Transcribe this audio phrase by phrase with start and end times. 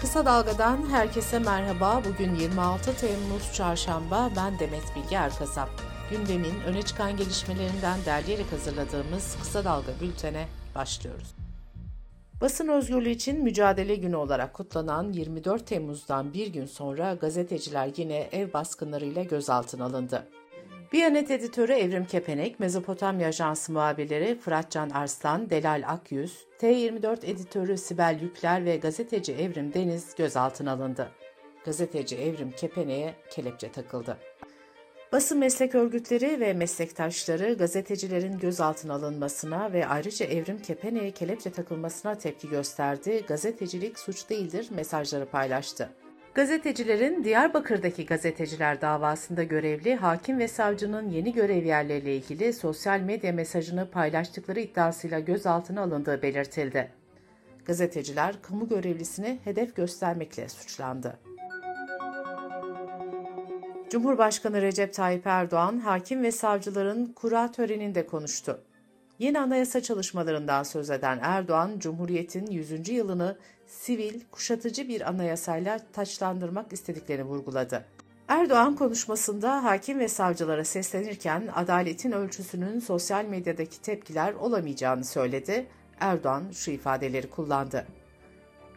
[0.00, 2.02] Kısa Dalga'dan herkese merhaba.
[2.04, 4.30] Bugün 26 Temmuz Çarşamba.
[4.36, 5.68] Ben Demet Bilge Erkasap.
[6.10, 11.34] Gündemin öne çıkan gelişmelerinden derleyerek hazırladığımız Kısa Dalga bültene başlıyoruz.
[12.40, 18.52] Basın özgürlüğü için mücadele günü olarak kutlanan 24 Temmuz'dan bir gün sonra gazeteciler yine ev
[18.52, 20.28] baskınlarıyla gözaltına alındı.
[20.92, 28.64] Biyanet editörü Evrim Kepenek, Mezopotamya Ajansı muhabirleri Fıratcan Arslan, Delal Akyüz, T24 editörü Sibel Yükler
[28.64, 31.10] ve gazeteci Evrim Deniz gözaltına alındı.
[31.64, 34.16] Gazeteci Evrim Kepenek'e kelepçe takıldı.
[35.12, 42.48] Basın meslek örgütleri ve meslektaşları gazetecilerin gözaltına alınmasına ve ayrıca Evrim Kepenek'e kelepçe takılmasına tepki
[42.48, 45.90] gösterdi, gazetecilik suç değildir mesajları paylaştı.
[46.34, 53.90] Gazetecilerin Diyarbakır'daki gazeteciler davasında görevli hakim ve savcının yeni görev yerleriyle ilgili sosyal medya mesajını
[53.90, 56.90] paylaştıkları iddiasıyla gözaltına alındığı belirtildi.
[57.64, 61.18] Gazeteciler kamu görevlisini hedef göstermekle suçlandı.
[63.90, 68.60] Cumhurbaşkanı Recep Tayyip Erdoğan, hakim ve savcıların kura töreninde konuştu.
[69.18, 72.88] Yeni anayasa çalışmalarından söz eden Erdoğan, Cumhuriyet'in 100.
[72.88, 77.84] yılını sivil, kuşatıcı bir anayasayla taçlandırmak istediklerini vurguladı.
[78.28, 85.66] Erdoğan konuşmasında hakim ve savcılara seslenirken adaletin ölçüsünün sosyal medyadaki tepkiler olamayacağını söyledi.
[86.00, 87.86] Erdoğan şu ifadeleri kullandı.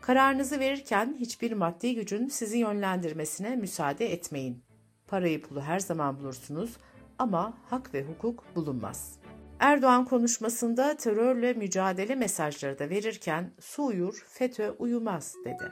[0.00, 4.62] Kararınızı verirken hiçbir maddi gücün sizi yönlendirmesine müsaade etmeyin.
[5.06, 6.76] Parayı pulu her zaman bulursunuz
[7.18, 9.25] ama hak ve hukuk bulunmaz.
[9.60, 15.70] Erdoğan konuşmasında terörle mücadele mesajları da verirken su uyur, FETÖ uyumaz dedi.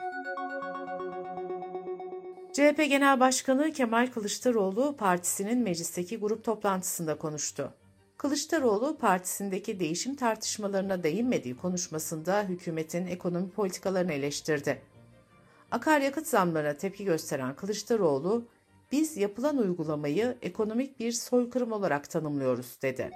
[2.53, 7.73] CHP Genel Başkanı Kemal Kılıçdaroğlu partisinin meclisteki grup toplantısında konuştu.
[8.17, 14.83] Kılıçdaroğlu partisindeki değişim tartışmalarına değinmediği konuşmasında hükümetin ekonomi politikalarını eleştirdi.
[15.71, 18.45] Akaryakıt zamlarına tepki gösteren Kılıçdaroğlu,
[18.93, 23.11] biz yapılan uygulamayı ekonomik bir soykırım olarak tanımlıyoruz dedi.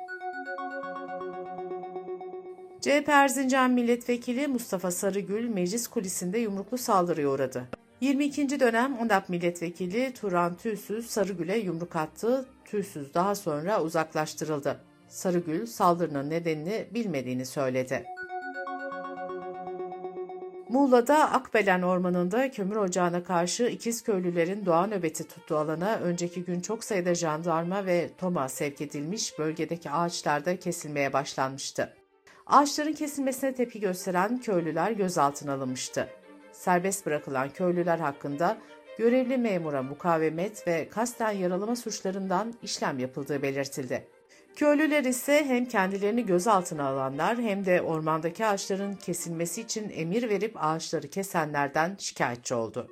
[2.81, 7.69] CHP Erzincan Milletvekili Mustafa Sarıgül meclis kulisinde yumruklu saldırıya uğradı.
[8.01, 8.61] 22.
[8.61, 12.47] dönem ONDAP Milletvekili Turan Tüysüz Sarıgül'e yumruk attı.
[12.65, 14.81] Tüysüz daha sonra uzaklaştırıldı.
[15.09, 18.05] Sarıgül saldırının nedenini bilmediğini söyledi.
[20.69, 26.85] Muğla'da Akbelen Ormanı'nda kömür ocağına karşı ikiz köylülerin doğa nöbeti tuttuğu alana önceki gün çok
[26.85, 31.98] sayıda jandarma ve toma sevk edilmiş bölgedeki ağaçlar da kesilmeye başlanmıştı.
[32.49, 36.09] Ağaçların kesilmesine tepki gösteren köylüler gözaltına alınmıştı.
[36.53, 38.59] Serbest bırakılan köylüler hakkında
[38.99, 44.09] görevli memura mukavemet ve kasten yaralama suçlarından işlem yapıldığı belirtildi.
[44.57, 51.09] Köylüler ise hem kendilerini gözaltına alanlar hem de ormandaki ağaçların kesilmesi için emir verip ağaçları
[51.09, 52.89] kesenlerden şikayetçi oldu.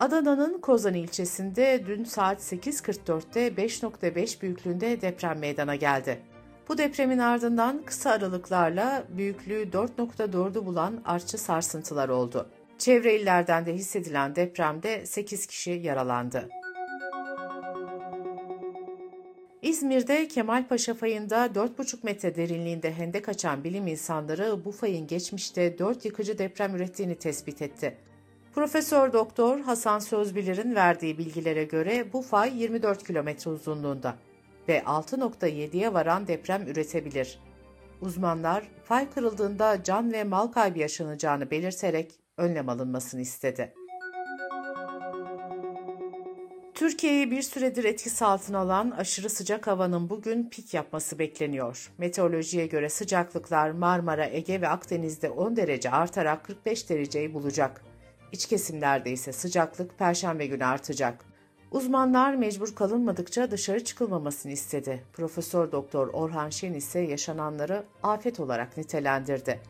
[0.00, 6.27] Adana'nın Kozan ilçesinde dün saat 8.44'te 5.5 büyüklüğünde deprem meydana geldi.
[6.68, 12.48] Bu depremin ardından kısa aralıklarla büyüklüğü 4.4'ü bulan artçı sarsıntılar oldu.
[12.78, 16.48] Çevre illerden de hissedilen depremde 8 kişi yaralandı.
[19.62, 26.38] İzmir'de Kemalpaşa fayında 4,5 metre derinliğinde hendek açan bilim insanları bu fayın geçmişte 4 yıkıcı
[26.38, 27.96] deprem ürettiğini tespit etti.
[28.54, 34.16] Profesör Doktor Hasan Sözbilir'in verdiği bilgilere göre bu fay 24 kilometre uzunluğunda
[34.68, 37.38] ve 6.7'ye varan deprem üretebilir.
[38.00, 43.74] Uzmanlar fay kırıldığında can ve mal kaybı yaşanacağını belirterek önlem alınmasını istedi.
[46.74, 51.92] Türkiye'yi bir süredir etkisi altına alan aşırı sıcak havanın bugün pik yapması bekleniyor.
[51.98, 57.84] Meteorolojiye göre sıcaklıklar Marmara, Ege ve Akdeniz'de 10 derece artarak 45 dereceyi bulacak.
[58.32, 61.27] İç kesimlerde ise sıcaklık perşembe günü artacak.
[61.72, 65.02] Uzmanlar mecbur kalınmadıkça dışarı çıkılmamasını istedi.
[65.12, 69.60] Profesör Doktor Orhan Şen ise yaşananları afet olarak nitelendirdi.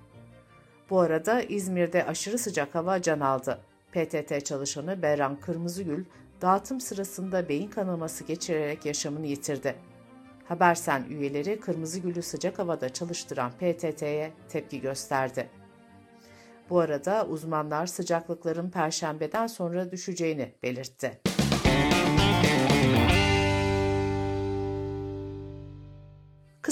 [0.91, 3.59] Bu arada İzmir'de aşırı sıcak hava can aldı.
[3.93, 6.05] PTT çalışanı Berran Kırmızıgül
[6.43, 9.75] dağıtım sırasında beyin kanaması geçirerek yaşamını yitirdi.
[10.45, 15.49] Habersen üyeleri Kırmızıgül'ü sıcak havada çalıştıran PTT'ye tepki gösterdi.
[16.71, 21.38] Bu arada uzmanlar sıcaklıkların perşembeden sonra düşeceğini belirtti.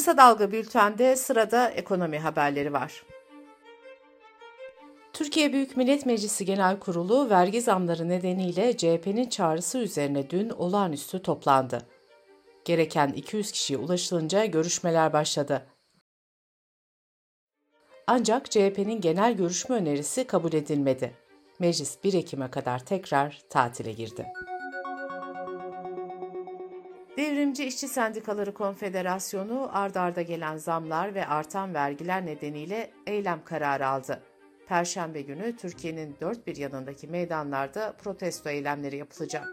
[0.07, 3.03] Kısa Dalga Bülten'de sırada ekonomi haberleri var.
[5.13, 11.83] Türkiye Büyük Millet Meclisi Genel Kurulu vergi zamları nedeniyle CHP'nin çağrısı üzerine dün olağanüstü toplandı.
[12.65, 15.67] Gereken 200 kişiye ulaşılınca görüşmeler başladı.
[18.07, 21.15] Ancak CHP'nin genel görüşme önerisi kabul edilmedi.
[21.59, 24.27] Meclis 1 Ekim'e kadar tekrar tatile girdi.
[27.57, 34.23] Devrimci İşçi Sendikaları Konfederasyonu ard arda gelen zamlar ve artan vergiler nedeniyle eylem kararı aldı.
[34.69, 39.49] Perşembe günü Türkiye'nin dört bir yanındaki meydanlarda protesto eylemleri yapılacak.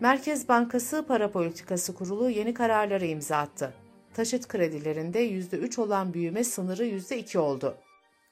[0.00, 3.74] Merkez Bankası Para Politikası Kurulu yeni kararları imza attı.
[4.14, 7.76] Taşıt kredilerinde %3 olan büyüme sınırı %2 oldu.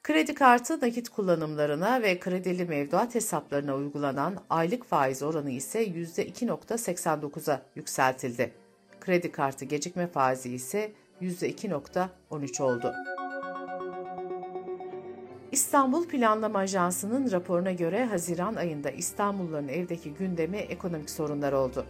[0.03, 8.53] Kredi kartı nakit kullanımlarına ve kredili mevduat hesaplarına uygulanan aylık faiz oranı ise %2.89'a yükseltildi.
[8.99, 12.93] Kredi kartı gecikme faizi ise %2.13 oldu.
[15.51, 21.85] İstanbul Planlama Ajansı'nın raporuna göre Haziran ayında İstanbulluların evdeki gündemi ekonomik sorunlar oldu.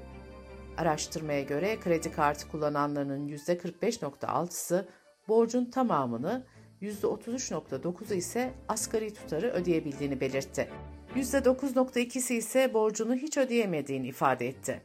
[0.77, 4.87] Araştırmaya göre kredi kartı kullananlarının %45.6'sı
[5.27, 6.43] borcun tamamını,
[6.81, 10.69] %33.9'u ise asgari tutarı ödeyebildiğini belirtti.
[11.15, 14.81] %9.2'si ise borcunu hiç ödeyemediğini ifade etti.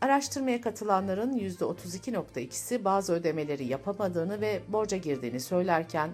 [0.00, 6.10] Araştırmaya katılanların %32.2'si bazı ödemeleri yapamadığını ve borca girdiğini söylerken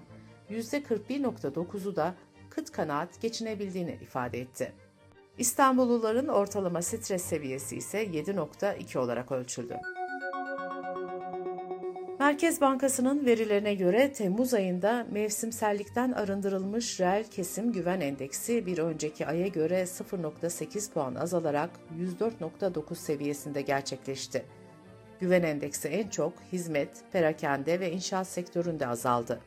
[0.51, 2.15] %41.9'u da
[2.51, 4.73] kıt kanaat geçinebildiğini ifade etti.
[5.39, 9.77] İstanbulluların ortalama stres seviyesi ise 7.2 olarak ölçüldü.
[12.31, 19.47] Merkez Bankası'nın verilerine göre Temmuz ayında mevsimsellikten arındırılmış reel kesim güven endeksi bir önceki aya
[19.47, 21.71] göre 0.8 puan azalarak
[22.21, 24.45] 104.9 seviyesinde gerçekleşti.
[25.21, 29.41] Güven endeksi en çok hizmet, perakende ve inşaat sektöründe azaldı.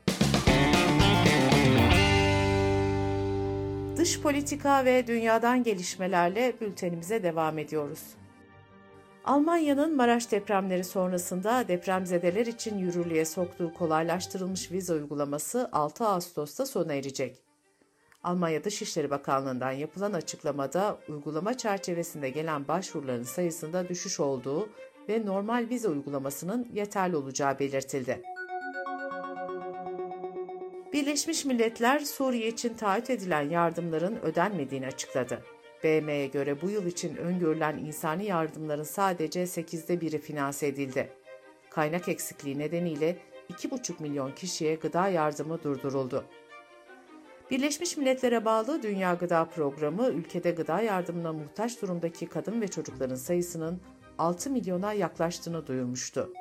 [3.98, 8.23] Dış politika ve dünyadan gelişmelerle bültenimize devam ediyoruz.
[9.26, 17.38] Almanya'nın Maraş depremleri sonrasında depremzedeler için yürürlüğe soktuğu kolaylaştırılmış vize uygulaması 6 Ağustos'ta sona erecek.
[18.24, 24.70] Almanya Dışişleri Bakanlığı'ndan yapılan açıklamada uygulama çerçevesinde gelen başvuruların sayısında düşüş olduğu
[25.10, 28.22] ve normal vize uygulamasının yeterli olacağı belirtildi.
[30.94, 35.53] Birleşmiş Milletler Suriye için taahhüt edilen yardımların ödenmediğini açıkladı.
[35.84, 41.10] BM'ye göre bu yıl için öngörülen insani yardımların sadece 8'de biri finanse edildi.
[41.70, 43.18] Kaynak eksikliği nedeniyle
[43.50, 46.26] 2,5 milyon kişiye gıda yardımı durduruldu.
[47.52, 53.82] Birleşmiş Milletler'e bağlı Dünya Gıda Programı ülkede gıda yardımına muhtaç durumdaki kadın ve çocukların sayısının
[54.18, 56.34] 6 milyona yaklaştığını duyurmuştu.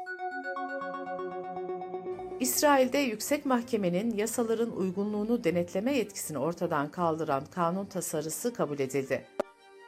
[2.43, 9.25] İsrail'de yüksek mahkemenin yasaların uygunluğunu denetleme yetkisini ortadan kaldıran kanun tasarısı kabul edildi.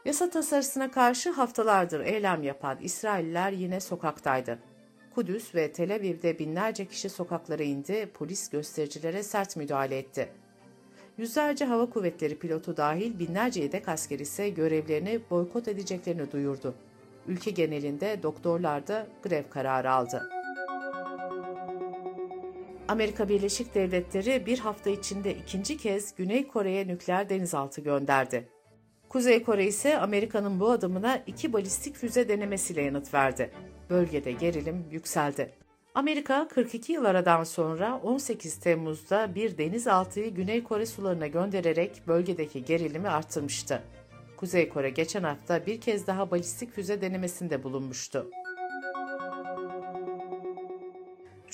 [0.05, 4.59] Yasa tasarısına karşı haftalardır eylem yapan İsrailler yine sokaktaydı.
[5.15, 10.29] Kudüs ve Tel Aviv'de binlerce kişi sokaklara indi, polis göstericilere sert müdahale etti.
[11.19, 16.75] Yüzlerce hava kuvvetleri pilotu dahil binlerce yedek asker ise görevlerini boykot edeceklerini duyurdu.
[17.29, 20.44] Ülke genelinde doktorlar da grev kararı aldı.
[22.89, 28.49] Amerika Birleşik Devletleri bir hafta içinde ikinci kez Güney Kore'ye nükleer denizaltı gönderdi.
[29.09, 33.51] Kuzey Kore ise Amerika'nın bu adımına iki balistik füze denemesiyle yanıt verdi.
[33.91, 35.51] Bölgede gerilim yükseldi.
[35.95, 43.09] Amerika 42 yıl aradan sonra 18 Temmuz'da bir denizaltıyı Güney Kore sularına göndererek bölgedeki gerilimi
[43.09, 43.83] arttırmıştı.
[44.37, 48.31] Kuzey Kore geçen hafta bir kez daha balistik füze denemesinde bulunmuştu.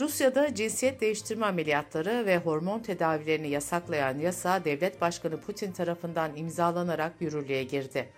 [0.00, 7.64] Rusya'da cinsiyet değiştirme ameliyatları ve hormon tedavilerini yasaklayan yasa devlet başkanı Putin tarafından imzalanarak yürürlüğe
[7.64, 8.09] girdi.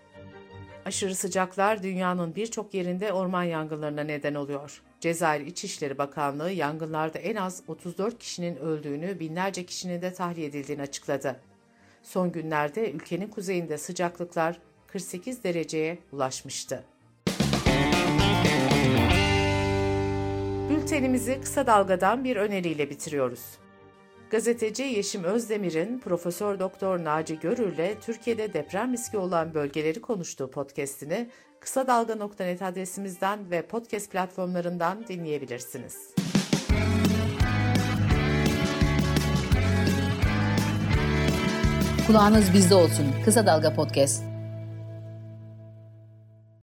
[0.84, 4.82] Aşırı sıcaklar dünyanın birçok yerinde orman yangınlarına neden oluyor.
[5.00, 11.40] Cezayir İçişleri Bakanlığı yangınlarda en az 34 kişinin öldüğünü, binlerce kişinin de tahliye edildiğini açıkladı.
[12.02, 16.84] Son günlerde ülkenin kuzeyinde sıcaklıklar 48 dereceye ulaşmıştı.
[20.72, 23.40] Bültenimizi kısa dalgadan bir öneriyle bitiriyoruz.
[24.30, 31.86] Gazeteci Yeşim Özdemir'in Profesör Doktor Naci Görür'le Türkiye'de deprem riski olan bölgeleri konuştuğu podcast'ini kısa
[31.86, 36.14] dalga.net adresimizden ve podcast platformlarından dinleyebilirsiniz.
[42.06, 43.06] Kulağınız bizde olsun.
[43.24, 44.31] Kısa Dalga Podcast.